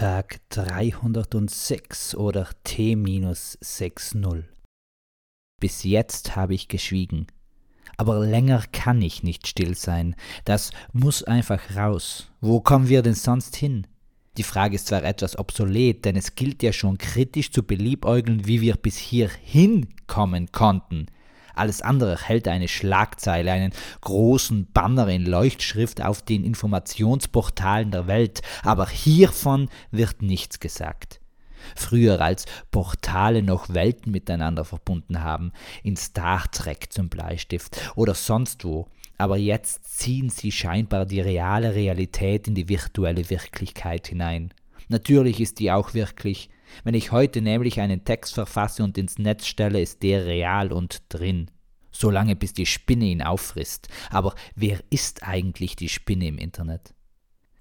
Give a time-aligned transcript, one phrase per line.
[0.00, 4.44] Tag 306 oder T-60.
[5.60, 7.26] Bis jetzt habe ich geschwiegen.
[7.98, 10.16] Aber länger kann ich nicht still sein.
[10.46, 12.30] Das muss einfach raus.
[12.40, 13.86] Wo kommen wir denn sonst hin?
[14.38, 18.62] Die Frage ist zwar etwas obsolet, denn es gilt ja schon kritisch zu beliebäugeln, wie
[18.62, 21.08] wir bis hierhin kommen konnten.
[21.54, 28.42] Alles andere hält eine Schlagzeile, einen großen Banner in Leuchtschrift auf den Informationsportalen der Welt,
[28.62, 31.20] aber hiervon wird nichts gesagt.
[31.76, 38.64] Früher als Portale noch Welten miteinander verbunden haben, in Star Trek zum Bleistift oder sonst
[38.64, 38.88] wo,
[39.18, 44.54] aber jetzt ziehen sie scheinbar die reale Realität in die virtuelle Wirklichkeit hinein.
[44.88, 46.48] Natürlich ist die auch wirklich,
[46.84, 51.02] wenn ich heute nämlich einen Text verfasse und ins Netz stelle, ist der real und
[51.08, 51.50] drin.
[51.92, 53.88] Solange bis die Spinne ihn auffrisst.
[54.10, 56.94] Aber wer ist eigentlich die Spinne im Internet?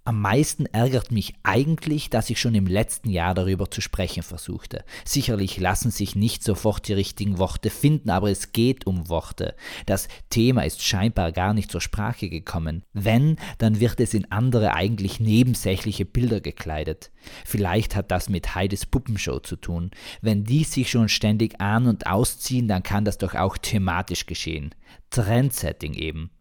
[0.09, 4.83] Am meisten ärgert mich eigentlich, dass ich schon im letzten Jahr darüber zu sprechen versuchte.
[5.05, 9.53] Sicherlich lassen sich nicht sofort die richtigen Worte finden, aber es geht um Worte.
[9.85, 12.81] Das Thema ist scheinbar gar nicht zur Sprache gekommen.
[12.91, 17.11] Wenn, dann wird es in andere eigentlich nebensächliche Bilder gekleidet.
[17.45, 19.91] Vielleicht hat das mit Heides Puppenshow zu tun.
[20.23, 24.73] Wenn die sich schon ständig an und ausziehen, dann kann das doch auch thematisch geschehen.
[25.11, 26.31] Trendsetting eben.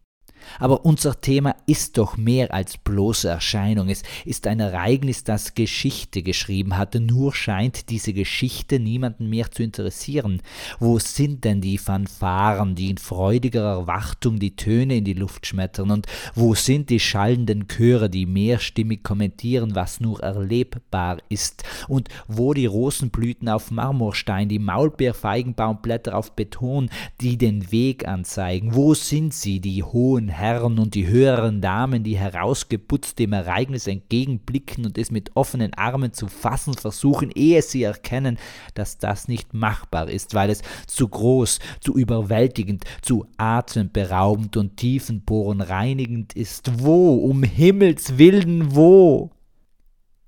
[0.59, 3.89] Aber unser Thema ist doch mehr als bloße Erscheinung.
[3.89, 6.99] Es ist ein Ereignis, das Geschichte geschrieben hatte.
[6.99, 10.41] Nur scheint diese Geschichte niemanden mehr zu interessieren.
[10.79, 15.91] Wo sind denn die Fanfaren, die in freudiger Erwartung die Töne in die Luft schmettern?
[15.91, 21.63] Und wo sind die schallenden Chöre, die mehrstimmig kommentieren, was nur erlebbar ist?
[21.87, 26.89] Und wo die Rosenblüten auf Marmorstein, die Maulbeerfeigenbaumblätter auf Beton,
[27.21, 28.75] die den Weg anzeigen?
[28.75, 34.85] Wo sind sie, die hohen Herren und die höheren Damen, die herausgeputzt dem Ereignis entgegenblicken
[34.85, 38.37] und es mit offenen Armen zu fassen versuchen, ehe sie erkennen,
[38.73, 46.33] dass das nicht machbar ist, weil es zu groß, zu überwältigend, zu atemberaubend und tiefenbohrenreinigend
[46.33, 46.83] ist.
[46.83, 49.31] Wo, um Himmels willen, wo?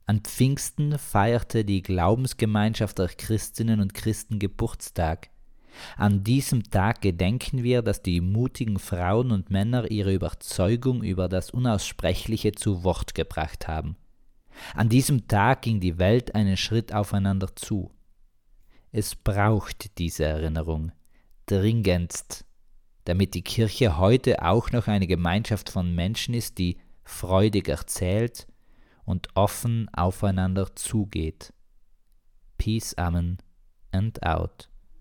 [0.06, 5.31] An Pfingsten feierte die Glaubensgemeinschaft der Christinnen und Christen Geburtstag.
[5.98, 11.52] An diesem Tag gedenken wir, dass die mutigen Frauen und Männer ihre Überzeugung über das
[11.52, 13.96] Unaussprechliche zu Wort gebracht haben.
[14.76, 17.92] An diesem Tag ging die Welt einen Schritt aufeinander zu.
[18.92, 20.92] Es braucht diese Erinnerung
[21.46, 22.46] dringendst,
[23.06, 28.48] damit die Kirche heute auch noch eine Gemeinschaft von Menschen ist, die freudig erzählt
[29.06, 31.54] und offen aufeinander zugeht.
[32.58, 33.38] Peace, Amen
[33.92, 34.70] and out.